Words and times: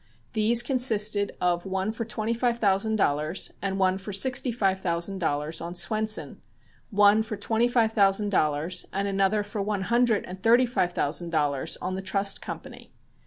These 0.33 0.63
consisted 0.63 1.33
of 1.39 1.63
one 1.63 1.91
for 1.91 2.05
twenty 2.05 2.33
five 2.33 2.57
thousand 2.57 2.95
dollars 2.95 3.51
and 3.61 3.77
one 3.77 3.99
for 3.99 4.11
sixty 4.11 4.51
five 4.51 4.81
thousand 4.81 5.19
dollars 5.19 5.61
on 5.61 5.75
Swenson, 5.75 6.39
one 6.89 7.21
for 7.21 7.37
twenty 7.37 7.67
five 7.67 7.93
thousand 7.93 8.29
dollars 8.29 8.87
and 8.91 9.07
another 9.07 9.43
for 9.43 9.61
one 9.61 9.81
hundred 9.83 10.25
and 10.25 10.41
thirty 10.41 10.65
five 10.65 10.93
thousand 10.93 11.29
dollars 11.29 11.77
on 11.83 11.93
the 11.93 12.01
Trust 12.01 12.41
Company. 12.41 12.91